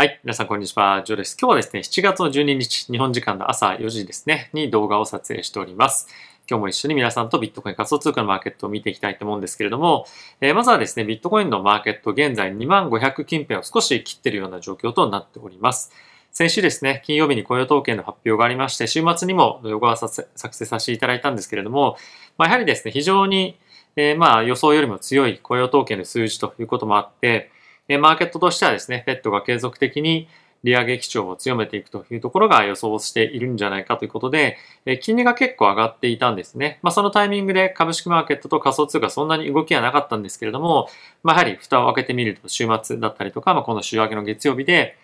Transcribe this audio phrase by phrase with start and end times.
[0.00, 0.20] はい。
[0.22, 1.02] 皆さん、こんにちは。
[1.04, 1.36] ジョーです。
[1.40, 6.06] 今日はですね、7月の12日、日本時間の朝4時ですね、に動画を撮影しております。
[6.48, 10.06] 今日も一緒に皆さんとビットコイン仮想通貨のマーケットを見ていきたいと思うんですけれども、
[10.40, 15.90] えー、まずはですね、ビットコインのマーケット、現在2万500近辺を少し切っているような状況となっております。
[16.30, 21.96] 先週ですね、金曜日に雇用統計の発表がありまして、週末にも動画を作成させていただいたんですけれども、
[22.36, 23.58] まあ、やはりですね、非常に、
[23.96, 27.50] えー、まあ予想よりも強い雇用統計の数字ということもあって、
[27.96, 30.28] マーケットとしてはですね、フェットが継続的に
[30.64, 36.80] 利上げ基調を強めていくというところが予想しているんじゃないかということで、え金利が結構上がっていたんですね。
[36.82, 40.88] まあ、そのタイミングで株式マーケットと仮想通貨そんなに動きはなかったんですけれども、
[41.22, 44.96] まあ、やはり蓋を開けてみると週末だったりとか、まあ、この週明けの月曜日で、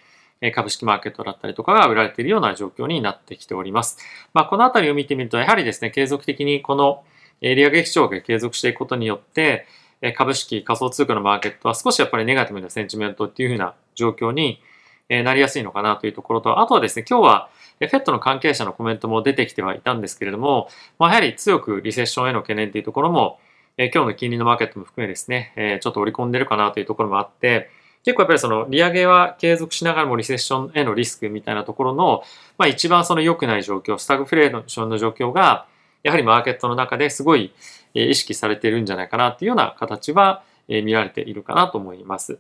[0.55, 3.99] 株式マーケットだったりとかが売られているような状況になってきております。
[4.35, 7.05] まあ、このあたりを見てみると、やはりですね、継続的にこの
[7.41, 9.67] 利上げ基調が継続していくことによって、
[10.13, 14.61] 株式、仮想通貨のマーケットは少しやっぱりネガティブなセンチメントっていうふうな状況に
[15.09, 17.49] なりやすいのかなというところと、あとはですね、今日は
[17.81, 23.39] FED の関係者のコメントも出てきてはいたんですけれども、まあ、やはり強くリセッションへの懸念というところも、
[23.77, 27.71] 今日の金利のマーケットも含めですね、ちょっと織り込んでるかなというところもあって、
[28.05, 32.23] 結構やっぱりその利上げは継続しながらもリセッションへのリスクみたいなところの、
[32.59, 35.67] まあ一番その良くない状況、スタグフレーションの状況が、
[36.05, 37.53] やはりマーケットの中ですごい
[37.95, 42.39] 意識されているんじゃないかなっていうような形は見られているかなと思います。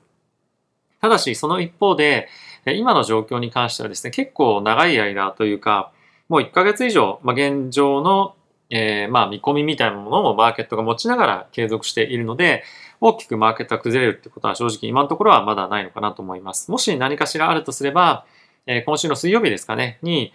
[1.00, 2.28] ただし、その一方で、
[2.66, 5.92] 今の状況に関してはですね、結構長い間というか、
[6.28, 8.34] もう1ヶ月以上、まあ、現状の、
[8.70, 12.64] えー、まあ見込みみたいなものをマーケットが持ちながら継続しているので、
[13.00, 16.70] 大きくマーケットが崩れるってことは正直今のところはまだないのかなと思います。
[16.70, 18.24] もし何かしらあるとすれば、
[18.66, 20.32] え、今週の水曜日ですかね、に、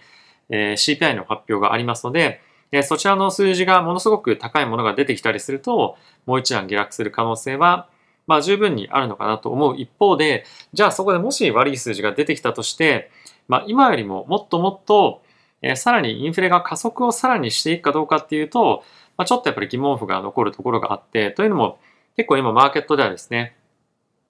[0.50, 2.40] え、CPI の発表がありますので、
[2.72, 7.88] えそちらの数字がものすごく高いものが出てきたりすると、もう一段下落する可能性は
[8.26, 13.10] まあ十分にあるのかなと思う一方で、じゃあそこでもし悪い数字が出てきたとして、
[13.48, 15.22] まあ今よりももっともっと、
[15.62, 18.84] えー、さらにインフレが加速をさらにしていくかどうかっていうと、
[19.16, 21.78] まあ、ちょっとやっぱり疑問符が残るところがあって、というのも
[22.16, 23.56] 結構今マーケットではですね、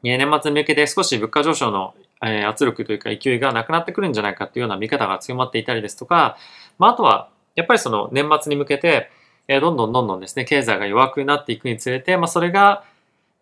[0.03, 1.95] 年末に向けて少し物価上昇の
[2.49, 6.37] 圧力というか勢いがなくなってくるんじゃないかっていうような見方が強まっていたりですとか、
[6.79, 9.11] まあ、あとはやっぱりその年末に向けて
[9.49, 12.85] どんどんどんどんですね、経済が弱くなっていくにつれて、まあ、それが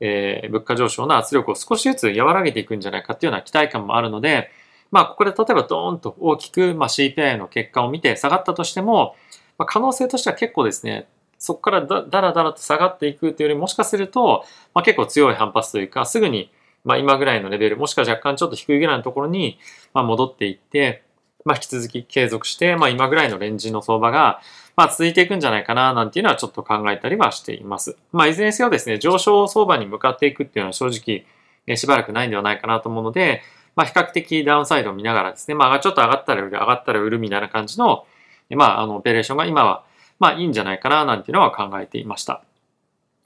[0.01, 4.51] えー、物価上昇の圧力を少しずつ和らげていくんじゃないかっていうような期待感もあるので、
[4.91, 9.17] まあ、ここで例えばドーンと大きく、まあ、CPI の結果を見て下がったとしても、
[9.59, 11.09] まあ、可能性としては結構ですね、
[11.39, 16.51] そこからだだらだらと下がっていくというよりもしかすると、まあ、結構強い反発というか、すぐに、
[16.85, 19.59] まあ、今ぐらいのレベル、もしくは若干ちょっと低いぐらいのところに、
[19.93, 21.03] まあ、戻っていって、
[21.45, 24.41] まあ、引き続き継続して、まあ、今ぐらいのレンジの相場が、
[24.77, 27.97] まあ、続いていくんじゃないかな、なんていうのはちょっと考えたりはしています。
[28.13, 31.27] まあ、いずれにせよですね、上昇相場に向かっていくっていうのは正直、
[31.67, 33.43] えしばらくないんではないかなと思うので、
[33.77, 38.07] まあ、比較的ダウンサイドを見ながらですね、まあ、ちょっと上がったら売る、上がったら売るみたいな感じの、
[38.51, 39.85] まあ、あの、オペレーションが今は、
[40.19, 42.43] まあ、いいんじゃないかな、なんていうのは考えていました。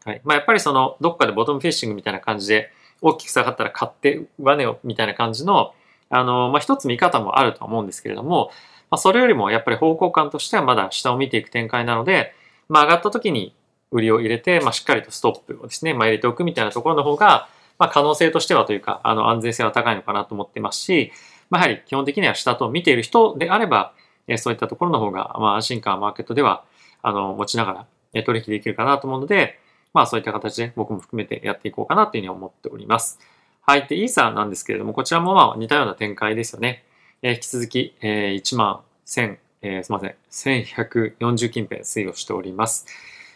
[0.05, 0.21] はい。
[0.25, 5.75] まあ、やっぱりその、どっかでボトムフィッシングみたいな感じで、大きく下がったら買って上値を、みたいな感じの、
[6.13, 8.51] あの、まあ、一つ見方もあると思うんですけれども、
[8.91, 12.35] まあ、それよりもやっぱり方向感としてはまだ下を見ていく展開なので、
[12.69, 13.55] まあ、上がった時に
[13.91, 21.13] 売りを入れて、まあ、しっかりとストップをですね、まあ、入れておくみたいなところの方が、まあ、可能性としてはというか、あの、安全性は高いのかなと思ってますし、
[21.51, 23.93] まあ、やはり基本的には下と見ている人であれば、
[24.29, 26.65] えそういったところの方が、まあ、安心感マーケットでは、
[27.03, 29.59] あの、持ちながら、え取引できるかなと思うので、
[29.95, 33.19] まあ、そういった形で僕も含めてやっていこうかなというふうに思っております。
[33.65, 33.87] はい。
[33.87, 36.83] で、イーサーなんですけれども、こちらもまあ似たような展開ですよね。
[37.23, 40.57] えー、引き続き、えー、1万1000、えー、すみません、
[41.21, 42.87] 1140近辺推移をしております。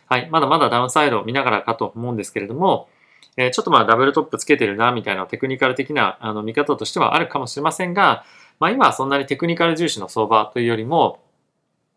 [0.08, 0.28] はい。
[0.28, 2.88] まだまだダウンサイドを見ながらかと思うんですけれども、
[3.36, 8.24] えー、ちょっとまあダブルトップつけてるな、みたいなテクニカル的なあの見方としてはあるかもしれませんが、
[8.58, 11.20] まあ今はそんなにテクニカル重視の相場というよりも、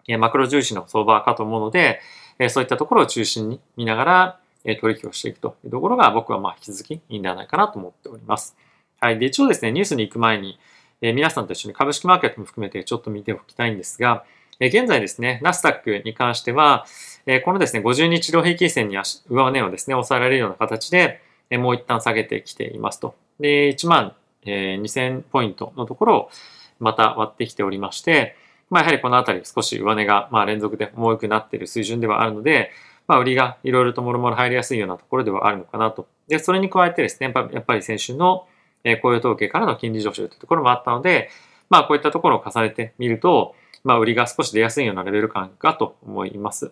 [0.08, 2.00] えー、マクロ重視の相場かと思うので、
[2.38, 8.56] えー、そういったところを中心に見ながら、取引をしていくというところが僕はまあ引き続きいいんではないかなと思っております。
[9.00, 9.20] はい。
[9.20, 10.60] で、一応ですね、ニュースに行く前に、
[11.02, 14.26] え皆さんと一緒に株式マーケットも含めてちょっと見ておきたいんですが、
[14.60, 16.86] え現在ですね、ナスダックに関しては、
[17.26, 18.98] えこのですね、50日量平均線に
[19.30, 23.16] 上値をですね、抑えられるような形で、えもう一旦下げてきていますと。
[23.40, 24.14] で、1万、
[24.46, 26.32] え2000ポイントのところを
[26.80, 28.36] また割ってきておりまして、
[28.70, 32.72] まあ、やはりこのあたり少し上値が、まあ、連続で重くなっている水準ではあるので、
[33.10, 36.08] まあ、売りがいろいろともろもろ入りやすいようなところではあるのかなと。
[36.28, 38.46] で、それに加えてですね、やっぱり先週の
[38.84, 41.32] え雇用統計からの金利上昇というところもあったので、
[41.72, 46.72] まあこういったところを重ねてみると、まあ売りが少し出やすいようなレベル感かと思います。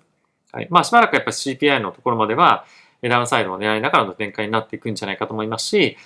[0.51, 0.67] はい。
[0.69, 2.65] まあしばらくやっぱり CPI のところまでは、
[3.01, 5.97] ダウンサイドを狙いながらの展開になっていくんじゃないかと思いますし、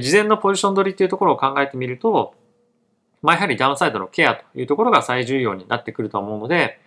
[0.00, 2.34] 事前のポジション取りっていうところを考えてみると、
[3.22, 6.79] まあ、やはりダウンサイドのケアというところが最重要になってくると思うので、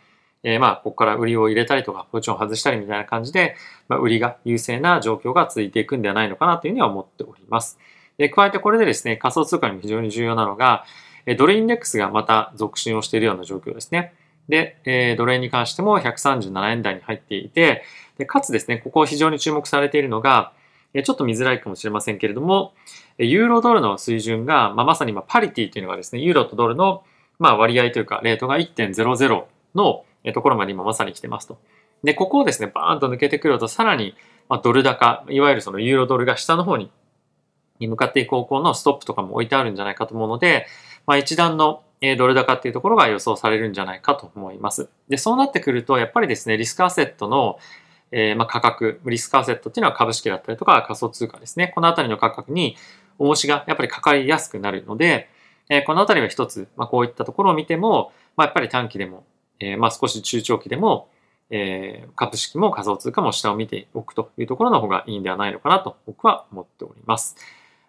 [0.44, 3.56] えー、まあ、ここから売りを入れたりとか、ポジションを外したりみたいな感じで、
[3.88, 7.80] まあ、売りが優勢な状況が続いていくんではないのかなというふうには思っております。
[8.18, 10.86] で、加えてこれでですね、仮想通貨にも非常に重要なのが、
[11.38, 14.14] ドルインデックスがまた続伸をしているような状況ですね。
[14.50, 17.84] で、えー、ドル円に関しても137円台に入っていて、
[18.18, 20.52] でかつですね、ここ非常に注目されているのが、
[21.04, 22.74] ちょっと見づらいかもしれませんけれども、
[23.18, 27.04] ユーロドルの水準が、まあ、まさに今パリティというのがですね、ユーロとドルの、
[27.40, 29.44] まあ、割合というか、レートが1.00
[29.74, 31.58] のところまで今まさに来てますと。
[32.04, 34.16] で、ここをですね、バーンと抜けてくると、さらに、
[34.48, 36.92] ま、ドル高、いわゆるそのユーロドルが下の方に
[37.80, 40.68] 向かっていく方向のストップとかも置いてあるんじゃないかと思うので、
[41.06, 41.84] まあ、一段の
[42.18, 44.90] ドル高っていうところが予想されるんじゃないかと思います。
[45.08, 47.58] で、そうなってくると、やっぱりですね、リスクアセットの、
[48.12, 51.72] えー、ま価格、リスクアセットっていうのは株式だったりとか仮想通貨ですね。
[51.74, 52.76] このあたりの価格に
[53.18, 55.30] 重しがやっぱりかかりやすくなるので、
[55.70, 59.26] えー、このあたりは一つ、まあこういったところを見ても、まあやっぱり短期でも、
[59.60, 61.10] えー、まあ少し中長期でも、
[61.50, 67.36] えー、株式も仮想通貨も下を見ておくというところの方がいいんではないのかなと僕は思っております。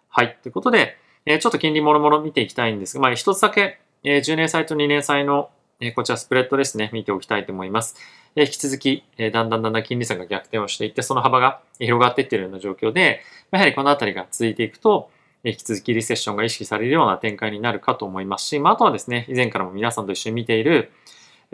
[0.09, 0.37] はい。
[0.43, 7.95] ということで、えー、ちょっと金利もろもろ見ていきたいんですが、まあ一つだけ、えー、10年債と2年債の、えー、こちらスプレッドですね、見ておきたいと思います。
[8.35, 13.21] えー、引き続き、えー、だんだんだんだん金利差が逆転をしていって、その幅が広がっていっているような状況で、
[13.51, 15.09] やはりこのあたりが続いていくと、
[15.43, 20.91] 引き続きリセッションが意識されるような展開になるかと思いますし、まあ、あとはですね、以前からも皆さんと一緒に見ている、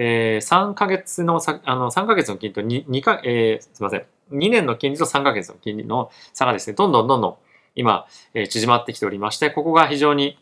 [0.04, 4.06] えー、3ヶ月のさ、あの、3ヶ月の金利と2、2か、えー、すいません。
[4.32, 7.36] 2年の金利と3ヶ月の金利の差がですね、どんどんどんどん
[7.76, 10.40] 今、えー、縮まってきておりまして、ここが非常に、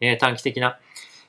[0.00, 0.80] えー、短期的な、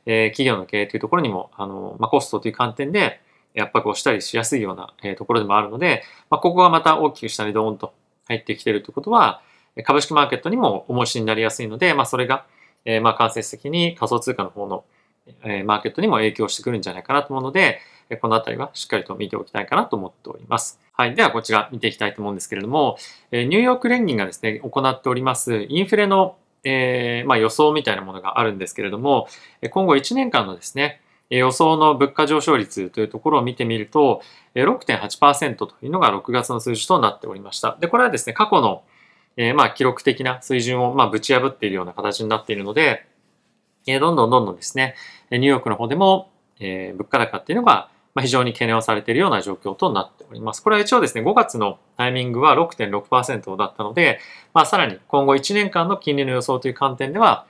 [0.07, 3.21] えー、企業の経営というところにも、あの、まあ、コストという観点で、
[3.57, 7.94] 圧迫をしたりしやすいような、えー、ところでもあるので、まあ、ここがまた大きく下にドーンと
[8.27, 9.42] 入ってきているということは、
[9.83, 12.47] 株式マーケットにも重しになりやすいので、まあ、それが、
[12.86, 14.83] えー、まあ間接的に仮想通貨の方の
[15.44, 17.80] えマーケットにも影響してくるんじゃないかなと思うので、
[18.22, 20.80] このあたりはしっかりと見ておきたいかなと思っております。
[20.94, 21.16] はい。
[21.16, 22.98] ではこちら見ていきたいと思うんですけれども、
[23.31, 29.27] ニューヨーク連銀がですね、行っておりますインフレの、えー、まあ、予想みたいなものがあるんですけれども、
[29.72, 34.21] 今後1年間のですね、予想の物価上昇率というところを見てみると、
[34.54, 37.78] 6.8%というのが6月の数字となっておりました。
[37.80, 38.83] で、これはですね、過去の、
[39.38, 43.06] えー、まあ記録的な水準をまあぶち破っているような形になっているので、
[43.86, 44.96] どんどんどんどんですね、
[45.32, 46.30] ニューヨークの方でも、
[46.60, 47.90] え物価高っていうのが
[48.22, 50.64] 非常に懸念をされているような状況となっております。
[50.64, 54.20] これは一応ですね、5月のタイミングは6.6%だったので、
[54.54, 57.46] まあ、さらに今後1年間の金利の予想という観点では、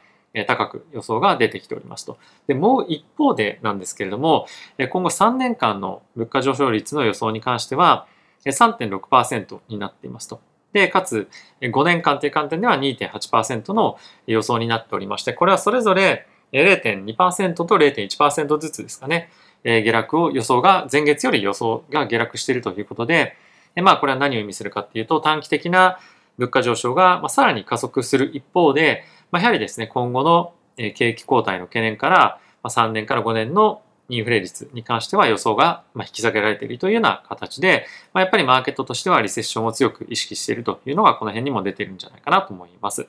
[0.48, 2.18] 高く予想が出てきておりますと。
[2.48, 4.48] で、もう一方でなんですけれども、
[4.78, 8.08] 今後3年間の物価上昇率の予想に関しては、
[8.46, 10.42] 3.6%になっていますと。
[10.75, 11.30] で、かつ、
[11.62, 19.30] 5年間という観点では2.8%の予想になっておりまして、これはそれぞれ0.2%と0.1%ずつですかね、
[19.63, 23.38] 下落を予想が、前月より予想が下落しているということで、
[23.81, 25.98] まあこれは何を意味するかっていうと、短期的な
[26.38, 43.07] 物価上昇がさらに加速する一方で、ま、やはりですね、今後の景気後退の懸念から、3年から5年のインフレ率に関しては予想が引き下げられているというような形で、まあ、やっぱりマーケットとしてはリセッションを強く意識しているというのがこの辺にも出ているんじゃないかなと思います。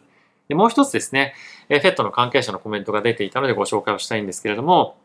[0.48, 1.34] でもう一つですね、
[1.68, 4.96] えフェットの関係者のコメントが出ていたのでご紹介をしたいんですけれども、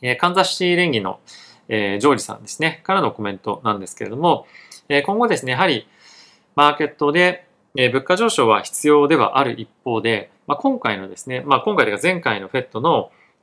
[0.00, 1.18] えカンザシティ連議の、
[1.68, 4.46] えジョージさんですね、からのコメントなんですけれども、
[4.88, 5.88] え今後ですね、やはり
[6.54, 7.44] マーケットで、
[7.76, 12.62] え物価上昇は必要ではある一方で、まあ、今回のですね、まあ、今回というか前回のフェ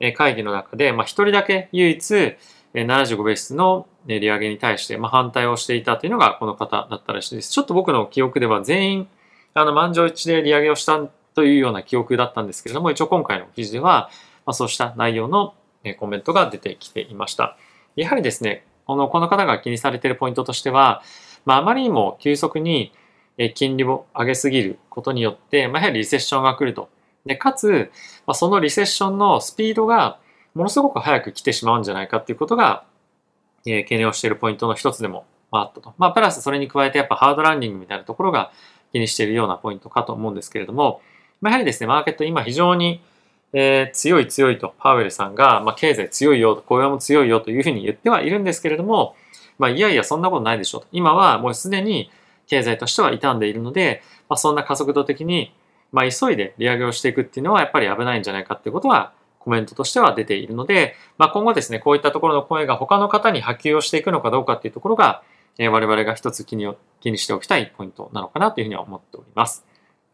[0.00, 2.36] トの会議の中で、まあ、一人だけ唯一、
[2.74, 7.50] 75ベースの利上げに対して、まあ、反対をしていたというのがこの方だったらしいです。
[7.50, 9.08] ちょっと僕の記憶では全員、
[9.54, 11.00] あの、満場一致で利上げをした
[11.34, 14.10] というような記憶だったんですけれども、一応今回の記事では、
[14.44, 15.54] まあ、そうした内容の
[15.98, 17.56] コメントが出てきていました。
[17.96, 21.02] やはりですね、このこの方が気にされているポイントとしては、
[21.44, 22.92] まあ、あまりにも急速に
[23.54, 26.88] 金利を上げすぎることによって、まあ、やはりリセッションが来ると
[27.26, 27.90] で、かつ、
[28.26, 30.18] まあ、そのリセッションのスピードが
[30.54, 32.84] ものすごく早く来てしまうんじゃないかっていうことが、
[33.66, 35.94] えー、懸念をしているポイントの一つでもあったと。
[35.98, 38.52] まあ、プラスそれに加えてやっぱハードランディングみたいなところが
[38.92, 41.00] 気にしているようなポイントかと思うんですけれども、
[41.40, 43.02] まあ、やはりですね、マーケット今非常に、
[43.52, 49.16] えー、強い強いとパウエルさんが、まあ、経済強いよと、雇用も強いよというふうに言ってはいるんですけれども、
[49.58, 50.88] まあ、いやいやそんなことないでしょうと。
[50.92, 52.10] 今はもうすでに
[52.46, 55.52] 経済としては傷んでいるので、まあ、そんな加速度的に
[55.92, 65.22] まあ、急いで利上げをしていくっていうのはやっぱり危ないんじゃないかってことはコメントとしては出ているので、まあ、今後ですね、こういったところの声が他の方に波及をしていくのかどうかっていうところが、
[65.58, 66.68] えー、我々が一つ気に
[67.00, 69.64] 気にしておきたいポイントなのかなというふうには思っております。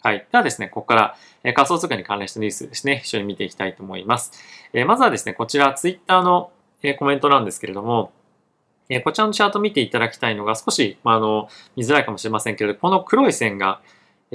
[0.02, 0.26] はい。
[0.30, 4.32] ではですね、ここから、え仮想通貨に関連したニュースですね、一緒に見ていきたいと思います。
[4.72, 6.50] えまずはですね、こちら、ツイッターの、
[6.82, 8.12] えコメントなんですけれども、
[8.88, 13.80] えこちらのチャート見ていただきたいのが少し、まあ、あの、見づらいかもしれませんけれど、この黒い線が、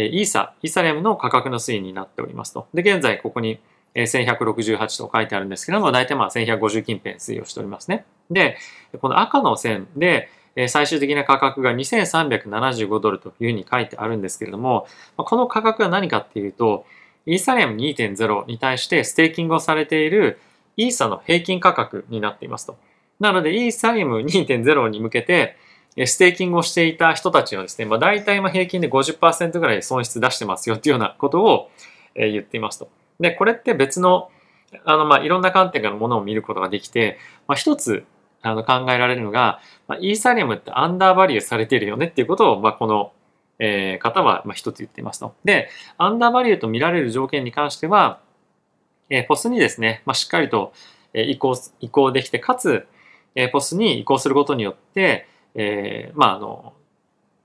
[0.05, 2.67] イーサ、イーサレムの価格の推移になっておりますと。
[2.73, 3.59] で、現在ここに、
[3.95, 8.05] え1168と書いてあるんですけども、大体まあ1150近辺推移をしておりますね。
[8.29, 8.57] で、
[9.01, 10.29] この赤の線で、
[10.67, 16.85] 最終的な価格が2375ドルというふうに書いてあるんですけれども、この価格は何かっていうと、
[17.27, 20.39] イーサリアム2.0に対してステーキングをされている
[20.77, 22.77] イーサの平均価格になっていますと。
[23.19, 25.57] なので、イーサリアム2.0に向けて、
[26.05, 31.71] ステーキングをしていた人たちはですね、まあ、大体まあ平均で50%ぐらい損失出してますよっていうようなことを
[32.15, 32.89] 言っていますと。
[33.19, 34.29] で、これって別の、
[34.85, 38.05] あの、まあ、いろんな観点からものを見ることができて、まあ、一つ
[38.41, 43.11] あの考えられるのが、まあ、イーサリアムってアンダーバリューされているよねっていうことを、まあ、この、
[43.59, 45.33] え、方はまあ一つ言っていますと。
[45.43, 48.19] で、アンダーバリューと見られる条件に関しては、
[49.09, 50.73] え、ポスにですね、まあ、しっかりと
[51.13, 52.85] 移行移行できて、かつ、
[53.33, 56.73] え、ポスに移行することによって、えー、まあ、あの、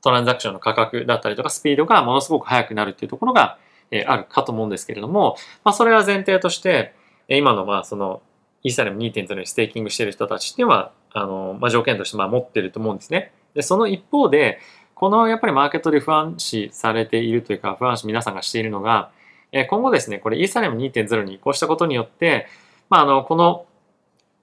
[0.03, 3.59] トランザクションの価格だったりとかスピードがものすごく速くなるっていうところが、
[3.91, 6.95] えー、あるかと思うんですけれども、まあ、それは前提として、
[7.29, 8.21] 今のまあその
[8.63, 13.33] イーサリアム2.0にステーキングしている人たちっていうのは、あの、まあ、条件としてまあ持ってると思うんですね。
[13.55, 14.59] で、その一方で、
[14.95, 19.11] このやっぱりマーケットで不安視されているというか、不安視皆さんがしているのが、
[19.51, 22.47] え今後ですね、これイーサリアム2.0に移行したことによって、
[22.89, 23.67] まあ、あの、この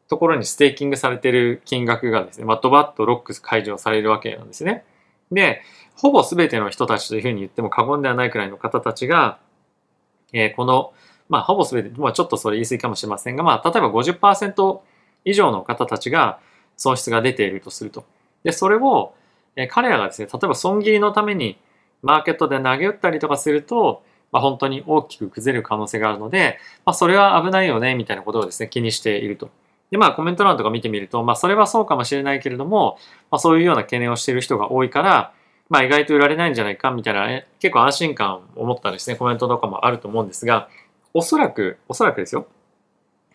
[0.10, 4.84] ところにステーキングされてる金額がですね、まあ、ドバッとロックす解除されるわけなんですね。
[5.32, 5.62] で、
[5.96, 9.40] ほぼ全ての人たちというふうに言っても過言ではないくらいの方たちが、
[10.34, 10.94] えー、この
[11.30, 14.80] まあ、ほぼ全て、まあ、ちょっとそれ言い過ぎかもしれませんが、まあ、例えば50%
[15.26, 16.40] 以上の方たちが
[16.76, 18.04] 損失が出ているとすると。
[18.44, 19.14] で、それを、
[19.56, 21.60] え彼らがですね、例えば損切りのために
[22.02, 29.50] マーケットで投げ打ったりとかすると、まあ、本当に大きく崩れる可能性があるので、まあ、それは危ないよね、みたいなことをですね、気にしていると。
[29.92, 32.98] で、まあ、コメント欄とか見てみると、まあ、それはそうかもしれないけれども、
[33.32, 35.34] まあ、そういうような懸念をしている人が多いから、
[35.70, 40.70] まあ、意外と売られないんじゃないか、みたいな、ね、結構安心感を持ったですね、コメントとかもあると思うんですが、
[41.14, 42.48] おそらく、おそらくですよ。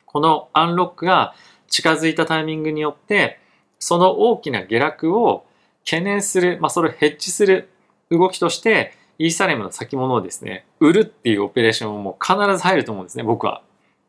[0.06, 1.34] このアンロックが
[1.68, 3.40] 近づいたタイミングによって、
[3.78, 5.44] その大きな下落を
[5.84, 7.68] 懸念する、まあ、それをヘッジする
[8.11, 13.62] 動きとして、イーサレムの先物をですね、売るっていうオペレーションも必ず入ると思うんですね、僕は。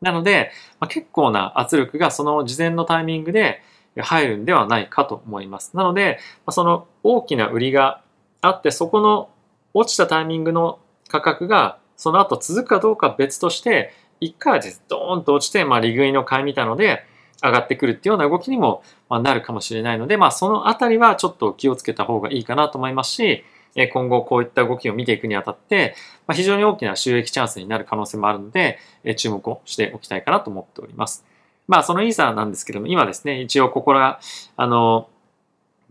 [0.06, 3.60] なので、まあ、結構な圧力がその事前のタイミングで
[3.96, 5.76] 入るんではないかと思います。
[5.76, 8.02] なので、まあ、その大きな売りが
[8.40, 9.30] あって、そこの
[9.74, 17.04] 落ちたタイミングの価格がその後続くかどうか別として、一回はでドーンと落ちて、まあ、利食いの買いみたいので、
[17.42, 23.44] 上がってくるっていうような動きにもなるかもしれないので、まあ、そのあたりはちょっと気をつけた方がいいかなと思いますし、
[23.76, 25.94] 今後こういった動きを見ていくにあたって、
[26.26, 28.78] ま、非常に大きな収益チャンスになる可能性もあるので、
[29.16, 31.24] 注目をしておきたいかなと思っております。
[31.68, 34.20] まあ、そのイーサーなんですけども、今ですね、一応ここら、
[34.56, 35.08] あの、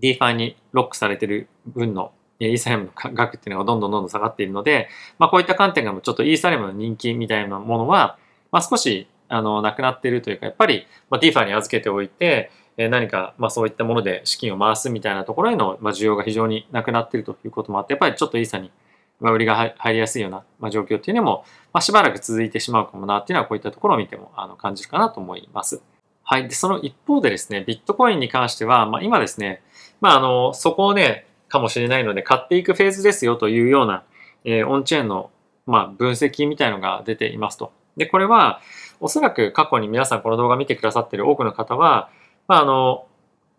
[0.01, 4.89] DeFi にロックされてる分のイーサリアムの額っていうのがどんどんどんどん下がっているので、
[5.19, 8.17] まあ、こういった観点がちょっとイーサリアムの人気みたいなものは、
[8.51, 18.71] まあ、少しあのなくなっているというか、やっぱり、まあ、DeFi に預けておいて、え何か、まあ、そういったもので資金を回すみたいなところへの、まあ、需要が非常になくなっているということもあって、やっぱりちょっとイーサに、
[19.19, 25.81] まあ、売りが入りやすいような、まあ、状況っていうのも、まあ、しばらく続いてしまうかもなっていうのは、こういったところを見てもあの感じるかなと思います。
[26.23, 26.47] はい。
[26.47, 29.61] で、その一方でですね、ビットコインに関しては、まあ、今ですね、
[30.01, 34.03] まあ、あの、そこをね、かもしれないので、買っていくフェーズですよというような、
[34.43, 35.29] えー、オンチェーンの、
[35.65, 37.71] まあ、分析みたいのが出ていますと。
[37.95, 38.59] で、これは、
[38.99, 42.09] おそらく過去に皆さんこの動画見てくださっている多くの方は、
[42.47, 43.05] まあ、あの、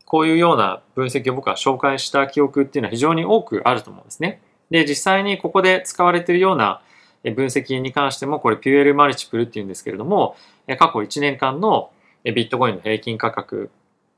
[0.04, 4.40] こういうような分析を僕は紹介した記憶っていうのは非常に多くあると思うんですね。
[4.70, 6.80] で、実際にここで使われているような
[7.24, 10.36] 分析に関しても、これピュエルマルチプルっていうんですけれども、
[10.78, 11.90] 過去1年間の
[12.24, 13.70] ビットコインの平均価格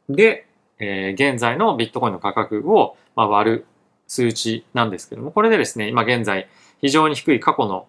[0.09, 0.49] で
[0.81, 3.67] え、現在のビットコインの価格を、割る
[4.07, 6.49] 数値なんですけども、これでですね、今現在
[6.81, 7.87] 非常に低い過去の、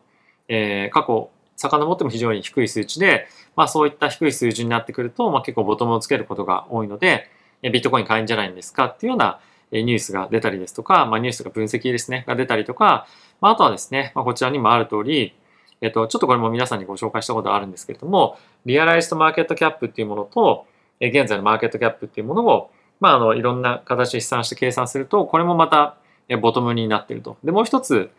[0.48, 1.29] え、過去、
[1.60, 7.30] 遡っても非常に低い数値で、まあそういった低い数字になってくると、まあ結構ボトムをつけることが多いので、
[7.62, 8.86] ビットコイン買いんじゃないんですか？
[8.86, 9.39] っていうような
[9.72, 13.08] ニュースが出たりですとか、まあニュースが分析ですね、が出たりとか、
[13.42, 15.34] まああとはですね、まあこちらにもある通り、
[15.82, 20.66] えっと、ちょっとこれも皆さんにご紹介したことあるんですけれども、リアライズドマーケットキャップっていうものと、
[21.01, 25.96] 現在のマーケットキャップっていうものをまあ、あの、いろんな形で試算して計算すると、これもまた、
[26.42, 27.38] ボトムになっていると。
[27.46, 28.10] で、もう一つ、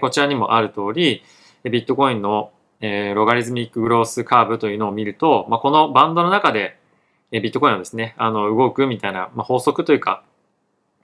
[0.00, 1.22] こちらにもある通り、
[1.62, 6.78] ビットコインの、えーロガリズミックグロースカーブというのを見ると、まあ、このバンドの中で、
[7.32, 10.22] えビットコインはですね、あの、動くみたいな、まあ、法則というか、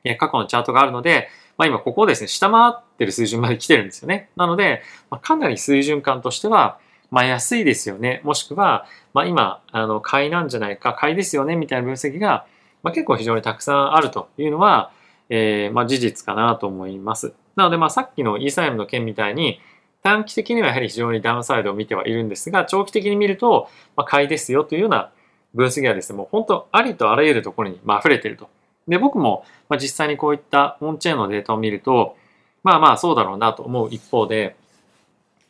[0.05, 4.31] え過去のチャートがあるので、まあ、今ここをですね、下回ってる水準まで来てるんですよね。
[4.37, 6.79] なので、まあ、かなり水準感としては、
[7.11, 8.21] まあ、安いですよね。
[8.25, 12.47] もしくは、まあ、今、あの、買いなんじゃないか、買いですよね、みたいな分析が、
[12.83, 14.91] まあ、結構非常にたくさんあるというのは、
[15.29, 17.35] えー、まあ、事実かなと思います。
[17.55, 19.61] なので、まあ、さっきのイーサイムの件みたいに、
[20.02, 25.12] 短期的にはやはり非常にダウンサイドを見てはいるんですが、長期的に見ると、まあ、買いですよというような
[25.54, 28.49] 分析はですね、もう本当ありとあらゆるところに、ま、溢れてると。
[28.88, 32.16] で、僕も、ま、実際にこういったオンチェーンのデータを見ると、
[32.64, 34.56] まあまあそうだろうなと思う一方で、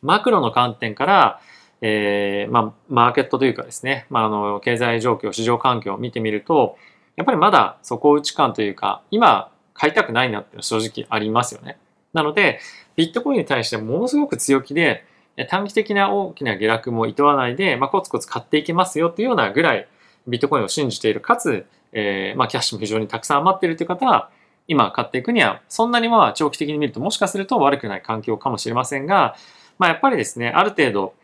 [0.01, 1.39] マクロの観点から、
[1.81, 6.77] えー、まあ、マーケットというかですね、まあ、あの、経済状況、市場環境を見てみると、
[7.15, 11.77] やっぱりまだ底打ち感というか、今、買いたくないなっていうのは正直ありますよね。
[12.13, 12.59] なので、
[12.95, 15.05] ビットコインに対してものすごく強気で、
[15.49, 19.87] 短期的な大きな下落も厭わないで、まあ、コツコツ買っていけますよっていうようなぐらい、
[20.27, 24.29] ビットコインを信じている、かつ、えー、まあ、キャッシュも非常にたくさん余っているという方は、
[24.67, 29.35] 今買っていくには、そんなにまあ長期的に見るともしかすると悪くない環境かもしれませんが、
[29.77, 31.15] まあ、やっぱりですね、ある程度、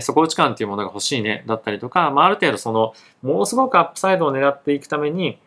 [0.00, 5.38] 底打ち感というものが欲しいね、だったりとか、まあ、ある程度その、ものすごくアップサイドを狙っていくために、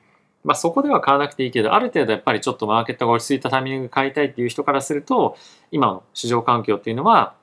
[0.50, 5.38] まあ、そこでは買わなくていいけど、ある程度やっぱりちょっとマーケットが落ち着いたタイミングで買いたいっていう人からすると、
[5.70, 7.36] 今の市場環境っていうのは、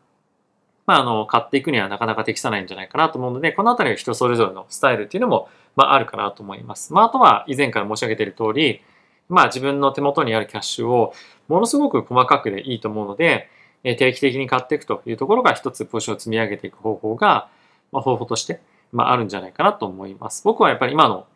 [0.86, 6.92] まあ、あの、買っていくにはなかなか適さないんじゃないかなと思うので、このあたりは人それぞれのスタイルっていうのも、まあ、あるかなと思います。
[6.92, 8.82] まあ、あとは以前から申し上げている通り、
[9.28, 11.14] まあ、自分の手元にあるキャッシュを
[11.46, 13.48] ものすごく細かくでいいと思うので、
[13.84, 17.48] 定期的に買っていくというところが一つポジションを積み上げていく方法が、
[17.92, 18.60] まあ、方法として、
[18.90, 20.42] まあ、あるんじゃないかなと思います。
[20.44, 21.26] 僕はやっぱり今の、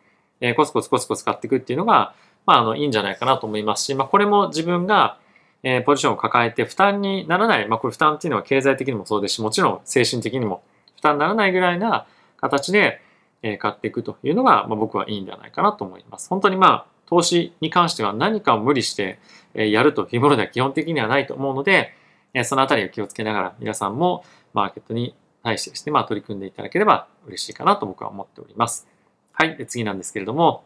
[0.41, 2.13] えコツコツコツコツ買っていくっていうのが、
[2.45, 5.17] まあ、あの、いいんじゃないかなと思いますし、まあ、これも自分が、
[5.63, 10.63] え、ポジションを抱えて負担にならない、まあ、これ負担っていうのは経済的にもそうですし、もちろん精神的にも
[10.95, 12.07] 負担にならないぐらいな
[12.37, 13.01] 形で、
[13.43, 16.29] え、買っていくというのが、まあ、僕はいいんじゃないかなと思います。
[16.29, 19.19] 本当にまあ、投資に関しては何かを無理して、
[19.53, 21.93] え、やるというものでは基本的にはないと思うので、
[22.33, 28.87] え、そのあたりを気をつけながら皆さんもマーケットに対してですね、まあ、取り組んでいただければ嬉しいかなと僕は思っております。
[29.33, 29.57] はい。
[29.57, 30.63] で次なんですけれども、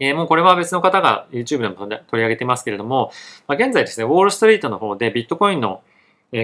[0.00, 3.12] えー、もうこれは別の方が YouTube でも取り上げてますけれども、
[3.46, 5.82] まあ、現在ですね、ウォールストリートの方でビットコインの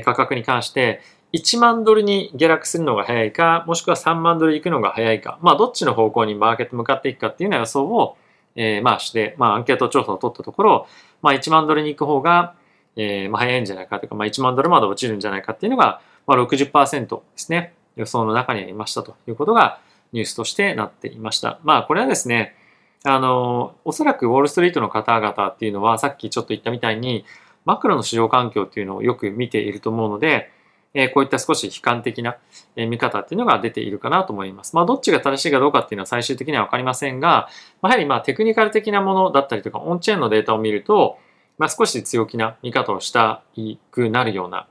[0.04, 1.00] 価格に関して
[1.32, 8.16] 1万ドルに下落するのが早いか、もしくは3万ドル行くのが早いか、まあどっちの方向にマーケット向かっていくかっていうような予想を、
[8.54, 10.87] えー、まあして、まあアンケート調査を取ったところ、
[11.22, 12.54] まあ1万ドルに行く方が、
[12.96, 19.80] えー、まあ早いんじゃないかというか、まあ1万ドルまで落ちるんじゃないかっていうのが、まあ60%ですね、予想の中にありましたということが
[20.16, 21.61] ニュースとしてなっていました。
[21.62, 22.57] まあこれはですね、
[23.05, 27.24] あの、おそらくウォールストリートの方々っていうのは、さっきちょっと言ったみたいに、
[27.64, 30.50] マクロの市場環境っていうのをよく見ていると思うので、
[30.94, 32.37] えこういった少し悲観的な
[32.74, 34.74] 見方っていうのが出ているかなと思います。
[34.74, 37.48] まあ、どっちが正しいかどうかっていうのは最終的にはわかりませんが、
[37.83, 41.18] やはりまあテクニカル的なものだったりとか、オンチェーンのデータを見ると、
[41.59, 43.42] まあ、少し強気な見方をした
[43.90, 44.66] くなるような、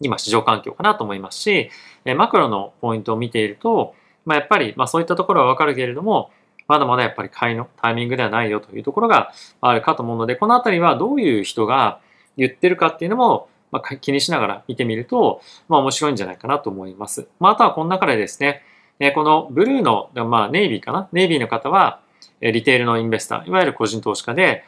[0.00, 1.70] 今市場環境かなと思いますし、
[2.16, 3.94] マクロのポイントを見ていると、
[4.30, 6.30] まあ、やっぱりまあそういったところはわかるけれども、
[6.68, 11.98] まだまだやっぱり買いのタイミングではないよというところがあるかと思うので、このあたりはどういう人が
[12.36, 17.26] 言ってるかっていうのも、まあ、気にしながら見てみると、まあ面白いんじゃないかなと思います。
[17.40, 18.62] まああとはこの中でですね、
[19.16, 21.08] このブルーの、まあネイビーかな？
[21.10, 22.00] ネイビーの方は、
[22.40, 24.64] リテールのインベスター、いわゆる個人投資家で、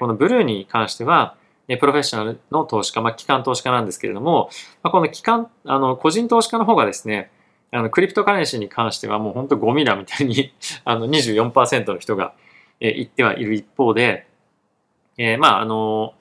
[0.00, 4.50] このブルーに関しては、プロフェッショナルの投資家、まあ、機関投資家なんですけれども、
[4.82, 7.30] まあ、この機関、あの、個人投資家の方がですね、
[7.74, 10.52] あの、クリプトカレンシーに関してはもう本当ゴミだみたいに
[10.86, 12.32] あの、24%の人が、
[12.78, 14.28] えー、言ってはいる一方で、
[15.18, 16.14] えー、まあ、あの、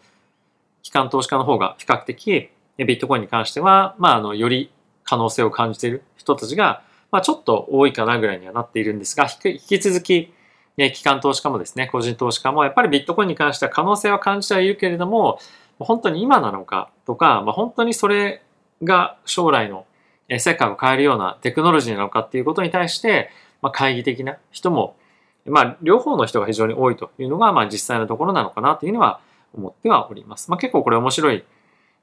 [0.82, 4.72] 機関投資家の方が比較的、ビットコインに関しては、まあ、あの、より
[5.04, 10.34] 可能性を感じている人たちが、まあ、ちょっと多いかなぐらいにはなっているんですが、引き続き、
[10.76, 15.38] 機関投資家もですね、個人投資家もやっぱりビットコインに関しては可能性は感じてはいるけれども、
[15.78, 18.42] 本当に今なのかとか、まあ、本当にそれ
[18.82, 19.86] が将来の
[20.30, 23.30] 世界を変えるようなテクノロジーなのかっていうことに対して、
[23.62, 24.96] まあ、懐疑的な人も、
[25.46, 29.20] まあ、両方の人が非常に多いというのが、まあ、実際のところなのかなというのは
[29.54, 30.50] 思ってはおります。
[30.50, 31.44] まあ、結構これ面白い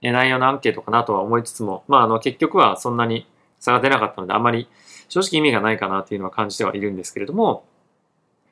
[0.03, 3.27] 内容のアンケートかなとは思いつつも、まあ、あの結局はそんなに
[3.59, 4.69] 差が出なかったので、あまり
[5.09, 7.65] 正直意味がないかなというのは感じてはいるんですけれども、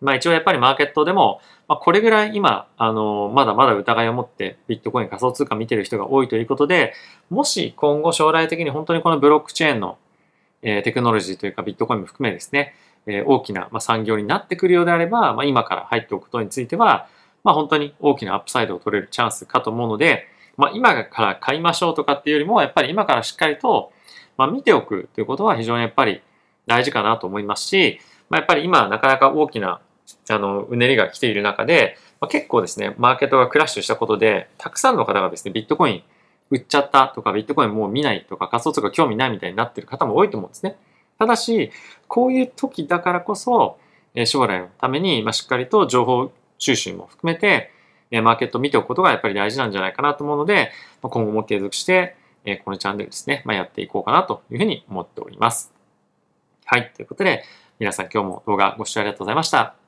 [0.00, 6.94] まあ一応やっぱりマーケットでも、まあ、これぐらい今、あの、まだまだ疑いを持ってビットコイン仮想通貨見てる人が多いということで、
[7.30, 9.98] もし今後将来的に本当にこのブロックチェーンの、
[10.62, 12.74] えー、テクノロジーというかビットコインも含めですね、
[13.06, 17.08] えー、大きな、まあ、産業になってくるようであれば、まあ、今から入っておくことについては、
[17.44, 23.92] まあ、本当に大きなアップサイドを取れるチャンスかと思うので、まあ、今から買いましょうとかっていうよりも、やっぱり今からしっかりと、
[24.37, 26.20] まあ、見ておくということは非常にやっぱり
[26.66, 29.80] 大事かなと思いますし、まあ、やっぱり今なかなか大きな
[30.28, 36.02] あの、うねりが来ている中で、まあ、結構ですね、マーケットがクラッシュしたことで、たくさんの方がですね、ビットコイン
[36.50, 40.76] 売っちゃったとか、ビットコインもう見ないとか、仮想通貨興味ないみたいになってる方も多いと思うんですね。
[41.18, 41.70] ただし、
[42.06, 43.78] こういう時だからこそ、
[44.24, 47.70] 将来のために、ま、しっかりと情報収集も含めて、
[48.10, 50.70] マーケットを見ておくことがやっぱり大事なんじゃないかなと思うので、
[51.02, 52.16] 今後も継続して、
[52.64, 55.72] このチャンネルですね、まあ、やっていこうかなというふうに思っております。
[56.64, 56.90] はい。
[56.96, 57.44] ということで、
[57.78, 59.88] 皆さん今日も動画ご視聴ありがとうございました。